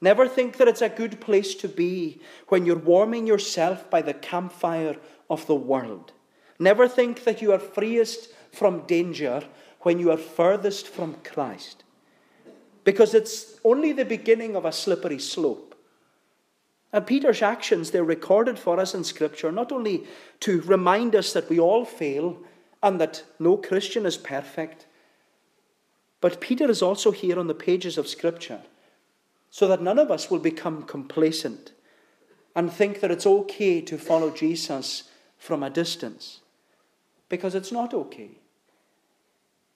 [0.00, 4.14] Never think that it's a good place to be when you're warming yourself by the
[4.14, 4.96] campfire
[5.30, 6.12] of the world.
[6.58, 9.44] Never think that you are freest from danger
[9.80, 11.84] when you are furthest from Christ.
[12.84, 15.76] Because it's only the beginning of a slippery slope.
[16.92, 20.04] And Peter's actions, they're recorded for us in Scripture, not only
[20.40, 22.38] to remind us that we all fail
[22.82, 24.86] and that no Christian is perfect,
[26.22, 28.60] but Peter is also here on the pages of Scripture
[29.50, 31.72] so that none of us will become complacent
[32.54, 36.40] and think that it's okay to follow Jesus from a distance,
[37.28, 38.38] because it's not okay.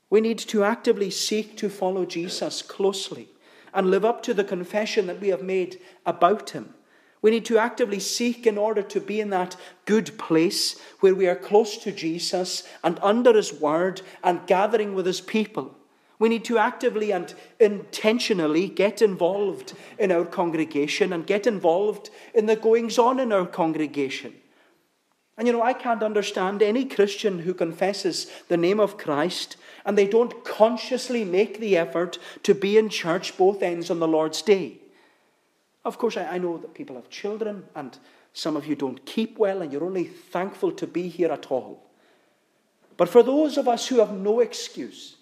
[0.08, 3.28] We need to actively seek to follow Jesus closely
[3.74, 6.74] and live up to the confession that we have made about him.
[7.22, 11.26] We need to actively seek in order to be in that good place where we
[11.26, 15.76] are close to Jesus and under his word and gathering with his people.
[16.18, 22.46] We need to actively and intentionally get involved in our congregation and get involved in
[22.46, 24.34] the goings on in our congregation.
[25.36, 29.96] And you know, I can't understand any Christian who confesses the name of Christ and
[29.96, 34.40] they don't consciously make the effort to be in church both ends on the Lord's
[34.40, 34.78] day.
[35.84, 37.96] Of course, I know that people have children and
[38.32, 41.82] some of you don't keep well and you're only thankful to be here at all.
[42.96, 45.15] But for those of us who have no excuse,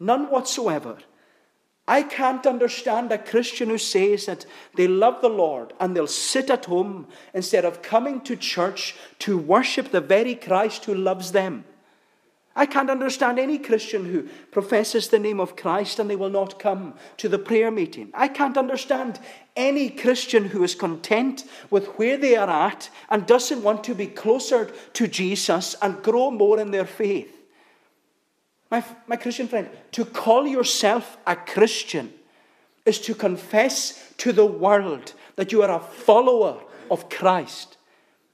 [0.00, 0.98] None whatsoever.
[1.86, 6.48] I can't understand a Christian who says that they love the Lord and they'll sit
[6.48, 11.64] at home instead of coming to church to worship the very Christ who loves them.
[12.56, 16.58] I can't understand any Christian who professes the name of Christ and they will not
[16.58, 18.10] come to the prayer meeting.
[18.14, 19.18] I can't understand
[19.56, 24.06] any Christian who is content with where they are at and doesn't want to be
[24.06, 27.43] closer to Jesus and grow more in their faith.
[28.70, 32.12] My, my Christian friend, to call yourself a Christian
[32.84, 37.76] is to confess to the world that you are a follower of Christ.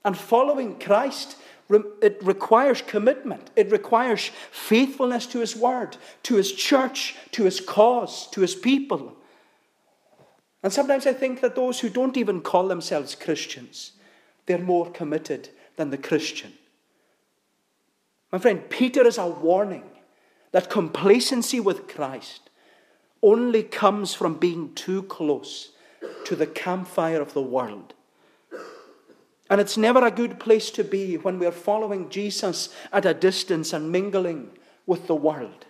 [0.05, 1.37] And following Christ,
[1.71, 3.51] it requires commitment.
[3.55, 9.17] It requires faithfulness to His word, to His church, to His cause, to His people.
[10.63, 13.93] And sometimes I think that those who don't even call themselves Christians,
[14.47, 16.53] they're more committed than the Christian.
[18.33, 19.85] My friend, Peter is a warning
[20.53, 22.51] that complacency with Christ
[23.23, 25.73] only comes from being too close
[26.25, 27.95] to the campfire of the world.
[29.49, 33.73] And it's never a good place to be when we're following Jesus at a distance
[33.73, 34.51] and mingling
[34.87, 35.67] with the world.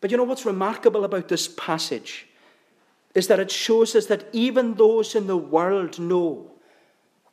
[0.00, 2.26] But you know what's remarkable about this passage
[3.14, 6.50] is that it shows us that even those in the world know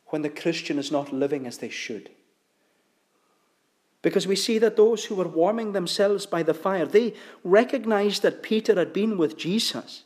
[0.06, 2.10] when the Christian is not living as they should.
[4.02, 8.42] Because we see that those who were warming themselves by the fire, they recognized that
[8.42, 10.04] Peter had been with Jesus.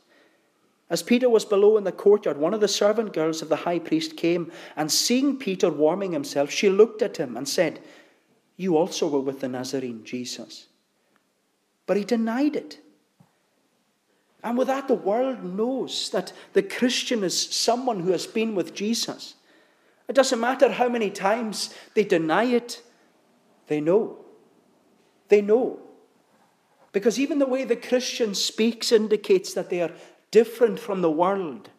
[0.89, 3.79] As Peter was below in the courtyard, one of the servant girls of the high
[3.79, 7.81] priest came, and seeing Peter warming himself, she looked at him and said,
[8.57, 10.67] You also were with the Nazarene Jesus.
[11.85, 12.79] But he denied it.
[14.43, 18.73] And with that, the world knows that the Christian is someone who has been with
[18.73, 19.35] Jesus.
[20.07, 22.81] It doesn't matter how many times they deny it
[23.67, 24.17] they know.
[25.29, 25.79] They know.
[26.91, 29.91] Because even the way the Christian speaks indicates that they are
[30.31, 31.69] different from the world.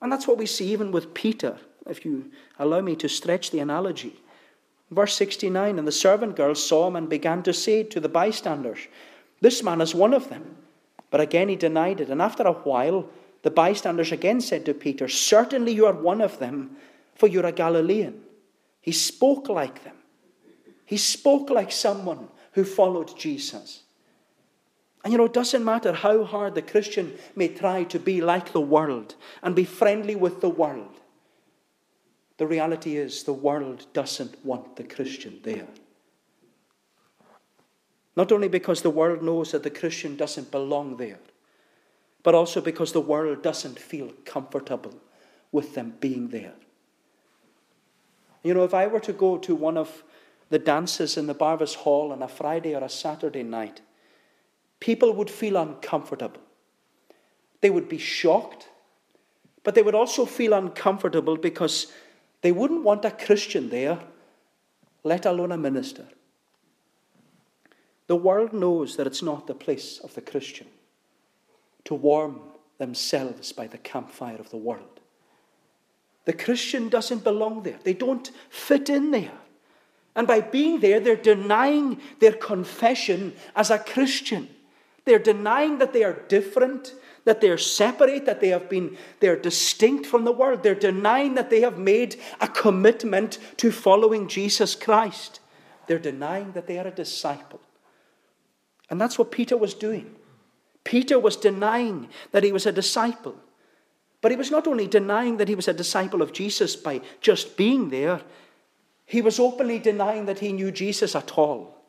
[0.00, 3.58] And that's what we see even with Peter, if you allow me to stretch the
[3.58, 4.20] analogy.
[4.90, 8.78] Verse 69 And the servant girl saw him and began to say to the bystanders,
[9.40, 10.56] This man is one of them.
[11.10, 12.08] But again he denied it.
[12.08, 13.08] And after a while,
[13.42, 16.76] the bystanders again said to Peter, Certainly you are one of them,
[17.14, 18.20] for you're a Galilean.
[18.80, 19.96] He spoke like them.
[20.90, 23.84] He spoke like someone who followed Jesus.
[25.04, 28.50] And you know, it doesn't matter how hard the Christian may try to be like
[28.50, 30.98] the world and be friendly with the world.
[32.38, 35.68] The reality is, the world doesn't want the Christian there.
[38.16, 41.20] Not only because the world knows that the Christian doesn't belong there,
[42.24, 44.96] but also because the world doesn't feel comfortable
[45.52, 46.54] with them being there.
[48.42, 50.02] You know, if I were to go to one of
[50.50, 53.80] the dances in the Barvas Hall on a Friday or a Saturday night,
[54.80, 56.40] people would feel uncomfortable.
[57.60, 58.68] They would be shocked,
[59.62, 61.86] but they would also feel uncomfortable because
[62.42, 64.00] they wouldn't want a Christian there,
[65.04, 66.06] let alone a minister.
[68.08, 70.66] The world knows that it's not the place of the Christian
[71.84, 72.40] to warm
[72.78, 75.00] themselves by the campfire of the world.
[76.24, 79.39] The Christian doesn't belong there, they don't fit in there.
[80.14, 84.48] And by being there, they're denying their confession as a Christian.
[85.04, 86.94] They're denying that they are different,
[87.24, 90.62] that they're separate, that they have been they're distinct from the world.
[90.62, 95.40] They're denying that they have made a commitment to following Jesus Christ.
[95.86, 97.60] They're denying that they are a disciple
[98.90, 100.14] And that's what Peter was doing.
[100.84, 103.36] Peter was denying that he was a disciple.
[104.20, 107.56] But he was not only denying that he was a disciple of Jesus by just
[107.56, 108.20] being there,
[109.10, 111.84] he was openly denying that he knew Jesus at all.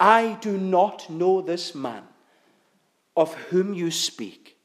[0.00, 2.04] I do not know this man
[3.14, 4.56] of whom you speak.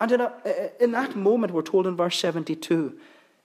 [0.00, 0.32] And in, a,
[0.78, 2.96] in that moment, we're told in verse 72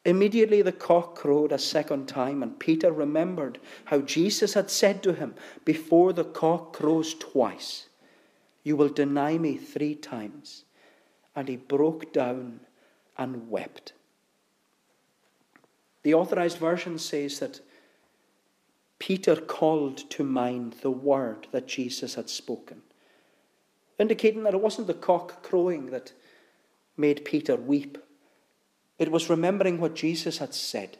[0.05, 5.13] immediately the cock crowed a second time, and Peter remembered how Jesus had said to
[5.13, 5.33] him,
[5.65, 7.87] Before the cock crows twice,
[8.63, 10.63] you will deny me three times.
[11.35, 12.59] And he broke down
[13.17, 13.93] and wept.
[16.03, 17.59] The authorized version says that
[18.99, 22.81] Peter called to mind the word that Jesus had spoken,
[23.97, 26.11] indicating that it wasn't the cock crowing that
[26.97, 27.97] made Peter weep,
[28.97, 30.97] it was remembering what Jesus had said.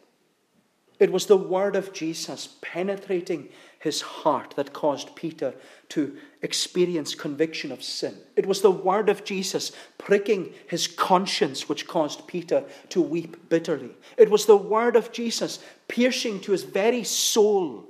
[0.99, 5.53] It was the word of Jesus penetrating his heart that caused Peter
[5.89, 8.15] to experience conviction of sin.
[8.35, 13.91] It was the word of Jesus pricking his conscience which caused Peter to weep bitterly.
[14.17, 17.85] It was the word of Jesus piercing to his very soul.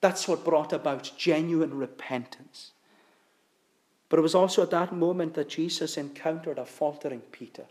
[0.00, 2.72] That's what brought about genuine repentance.
[4.08, 7.64] But it was also at that moment that Jesus encountered a faltering Peter.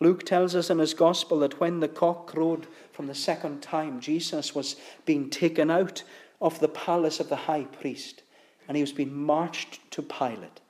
[0.00, 4.00] Luke tells us in his gospel that when the cock crowed from the second time,
[4.00, 6.04] Jesus was being taken out
[6.40, 8.22] of the palace of the high priest
[8.68, 10.60] and he was being marched to Pilate.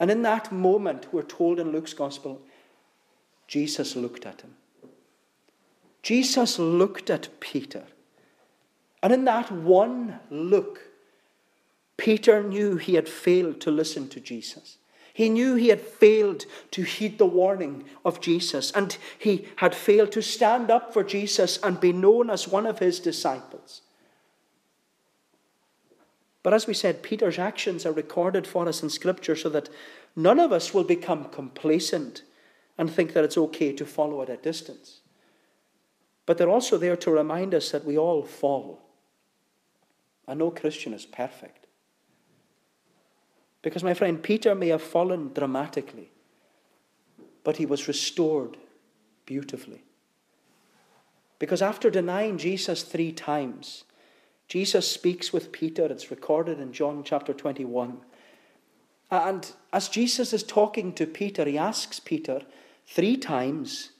[0.00, 2.40] And in that moment, we're told in Luke's gospel,
[3.46, 4.56] Jesus looked at him.
[6.02, 7.84] Jesus looked at Peter.
[9.02, 10.80] And in that one look,
[11.96, 14.78] Peter knew he had failed to listen to Jesus.
[15.14, 20.10] He knew he had failed to heed the warning of Jesus, and he had failed
[20.12, 23.82] to stand up for Jesus and be known as one of his disciples.
[26.42, 29.68] But as we said, Peter's actions are recorded for us in Scripture so that
[30.16, 32.22] none of us will become complacent
[32.76, 35.00] and think that it's okay to follow at a distance.
[36.26, 38.82] But they're also there to remind us that we all fall.
[40.26, 41.63] And no Christian is perfect.
[43.64, 46.10] Because, my friend, Peter may have fallen dramatically,
[47.44, 48.58] but he was restored
[49.24, 49.82] beautifully.
[51.38, 53.84] Because after denying Jesus three times,
[54.48, 55.86] Jesus speaks with Peter.
[55.86, 58.02] It's recorded in John chapter 21.
[59.10, 62.42] And as Jesus is talking to Peter, he asks Peter
[62.86, 63.92] three times,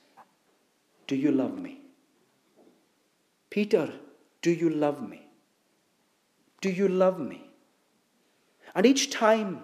[1.07, 1.81] Do you love me?
[3.49, 3.95] Peter,
[4.43, 5.27] do you love me?
[6.61, 7.44] Do you love me?
[8.75, 9.61] And each time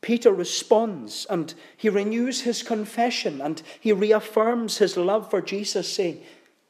[0.00, 6.22] Peter responds and he renews his confession and he reaffirms his love for Jesus, saying,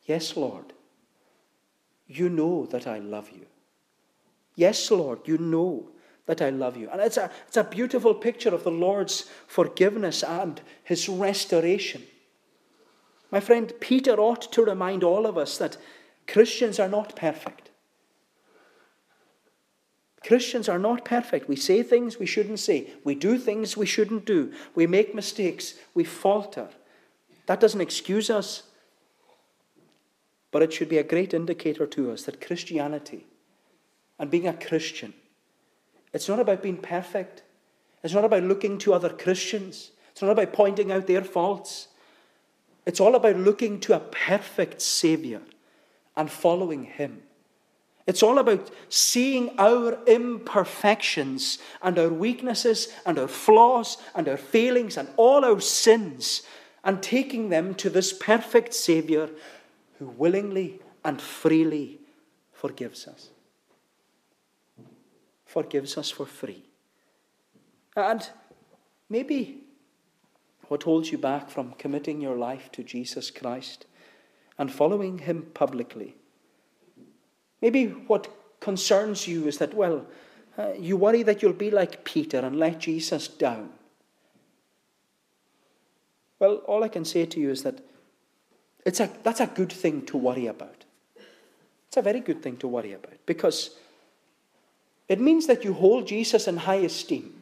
[0.05, 0.73] Yes, Lord,
[2.07, 3.47] you know that I love you.
[4.55, 5.89] Yes, Lord, you know
[6.27, 6.89] that I love you.
[6.91, 12.03] And it's a, it's a beautiful picture of the Lord's forgiveness and his restoration.
[13.31, 15.79] My friend, Peter ought to remind all of us that
[16.27, 17.71] Christians are not perfect.
[20.27, 21.49] Christians are not perfect.
[21.49, 22.91] We say things we shouldn't say.
[23.05, 24.53] We do things we shouldn't do.
[24.75, 25.75] We make mistakes.
[25.95, 26.69] We falter.
[27.47, 28.63] That doesn't excuse us,
[30.51, 33.27] but it should be a great indicator to us that Christianity
[34.19, 35.13] and being a Christian,
[36.13, 37.43] it's not about being perfect.
[38.05, 39.91] It's not about looking to other Christians.
[40.13, 41.89] It's not about pointing out their faults.
[42.85, 45.41] It's all about looking to a perfect Savior
[46.17, 47.23] and following Him.
[48.13, 54.99] It's all about seeing our imperfections and our weaknesses and our flaws and our failings
[54.99, 56.43] and all our sins
[56.85, 59.31] and taking them to this perfect Saviour
[59.99, 62.01] who willingly and freely
[62.53, 63.31] forgives us.
[65.47, 66.65] Forgives us for free.
[67.97, 68.29] And
[69.09, 69.63] maybe
[70.69, 73.87] what holds you back from committing your life to Jesus Christ
[74.59, 76.17] and following Him publicly
[77.63, 78.29] Maybe what
[78.61, 80.05] concerns you is that, well,
[80.59, 83.71] uh, you worry that you'll be like Peter and let Jesus down.
[86.39, 87.81] Well, all I can say to you is that
[88.85, 90.85] it's a, that's a good thing to worry about.
[91.87, 93.77] It's a very good thing to worry about because
[95.09, 97.33] it means that you hold Jesus in high esteem,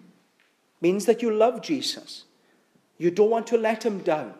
[0.77, 2.25] it means that you love Jesus.
[2.99, 4.35] You don't want to let him down.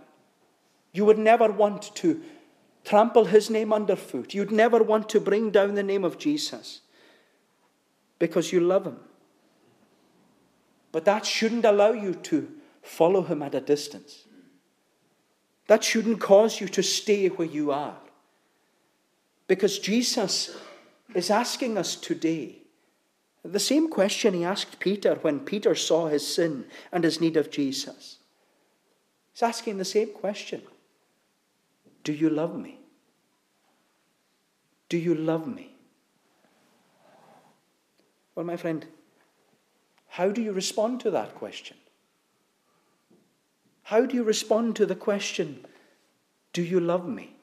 [0.93, 2.21] You would never want to
[2.85, 4.35] trample his name underfoot.
[4.35, 6.81] You'd never want to bring down the name of Jesus
[8.19, 8.99] because you love him.
[10.93, 12.51] But that shouldn't allow you to
[12.83, 14.25] follow him at a distance.
[15.69, 17.97] That shouldn't cause you to stay where you are.
[19.47, 20.57] Because Jesus
[21.15, 22.61] is asking us today
[23.43, 27.51] The same question he asked Peter when Peter saw his sin and his need of
[27.51, 28.19] Jesus.
[29.33, 30.63] He's asking the same question
[32.05, 32.79] Do you love me?
[34.89, 35.75] Do you love me?
[38.35, 38.87] Well, my friend,
[40.09, 41.77] how do you respond to that question?
[43.85, 45.65] How do you respond to the question,
[46.53, 47.35] Do you love me?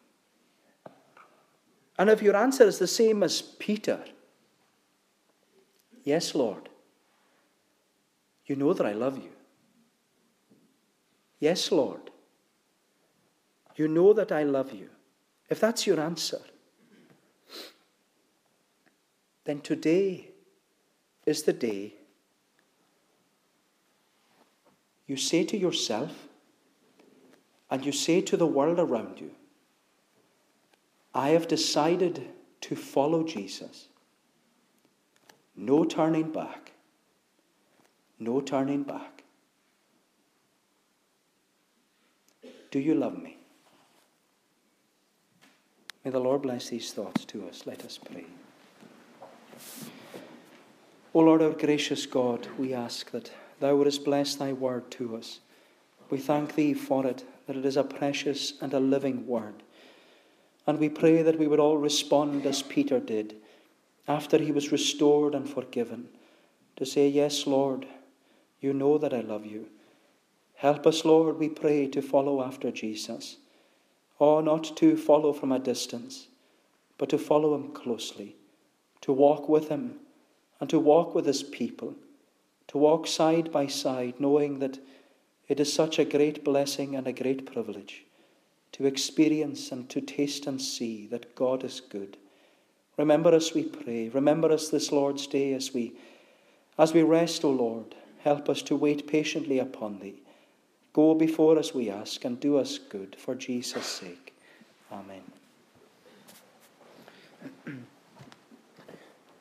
[1.99, 3.99] And if your answer is the same as Peter,
[6.07, 6.69] Yes, Lord,
[8.45, 9.31] you know that I love you.
[11.37, 11.99] Yes, Lord,
[13.77, 14.89] you know that I love you.
[15.49, 16.41] If that's your answer,
[19.45, 20.31] then today
[21.25, 21.93] is the day
[25.05, 26.27] you say to yourself
[27.69, 29.31] and you say to the world around you,
[31.13, 32.27] I have decided
[32.61, 33.87] to follow Jesus.
[35.55, 36.73] No turning back.
[38.19, 39.23] No turning back.
[42.71, 43.36] Do you love me?
[46.03, 47.63] May the Lord bless these thoughts to us.
[47.65, 48.25] Let us pray.
[51.13, 55.39] O Lord, our gracious God, we ask that Thou wouldest bless Thy word to us.
[56.09, 59.63] We thank Thee for it, that it is a precious and a living word.
[60.67, 63.35] And we pray that we would all respond as Peter did,
[64.07, 66.09] after he was restored and forgiven,
[66.75, 67.87] to say, Yes, Lord,
[68.59, 69.67] you know that I love you.
[70.55, 73.37] Help us, Lord, we pray, to follow after Jesus.
[74.19, 76.27] Oh, not to follow from a distance,
[76.97, 78.35] but to follow him closely,
[79.01, 79.99] to walk with him
[80.59, 81.95] and to walk with his people,
[82.67, 84.79] to walk side by side, knowing that
[85.47, 88.03] it is such a great blessing and a great privilege
[88.73, 92.17] to experience and to taste and see that God is good.
[92.97, 94.09] Remember us, we pray.
[94.09, 95.93] Remember us this Lord's day as we,
[96.77, 97.95] as we rest, O Lord.
[98.19, 100.21] Help us to wait patiently upon Thee.
[100.97, 104.33] Go before us, we ask, and do us good for Jesus' sake.
[104.91, 105.21] Amen.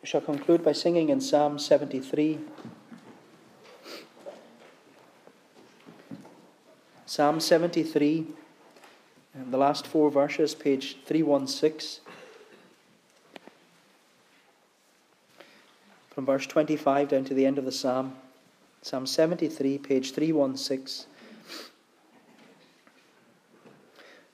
[0.03, 2.41] We shall conclude by singing in Psalm 73.
[7.07, 8.27] Psalm 73,
[9.35, 12.05] and the last four verses, page 316.
[16.11, 18.15] From verse 25 down to the end of the Psalm.
[18.83, 21.07] Psalm 73, page 316.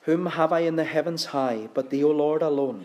[0.03, 2.85] Whom have I in the heavens high, but thee, O Lord, alone?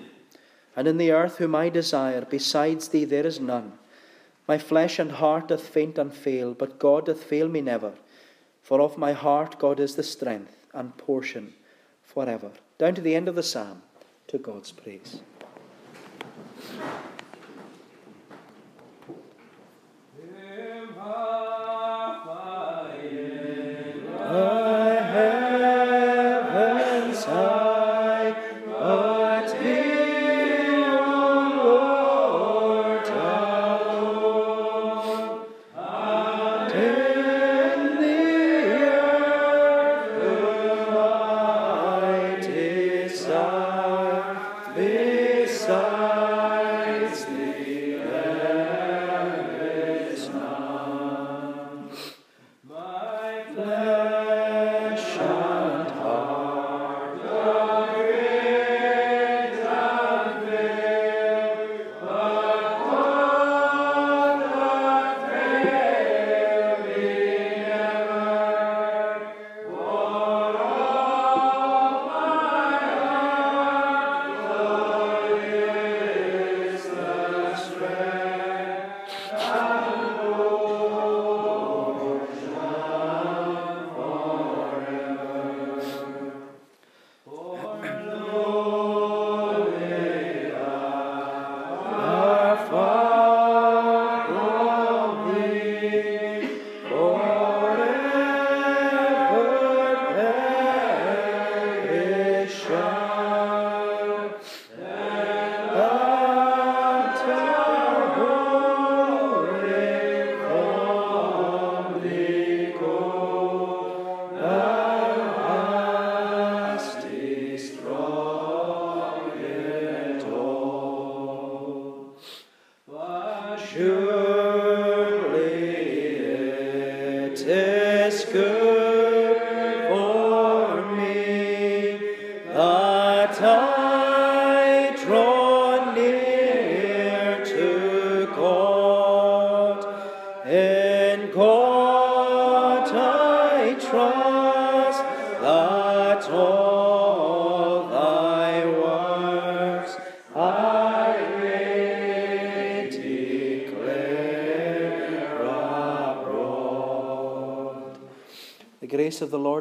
[0.78, 3.74] and in the earth whom I desire, besides thee there is none.
[4.48, 7.94] My flesh and heart doth faint and fail, but God doth fail me never.
[8.62, 11.56] For of my heart God is the strength and portion
[12.04, 12.52] forever.
[12.78, 13.82] Down to the end of the psalm,
[14.28, 15.22] to God's praise.
[21.00, 21.57] I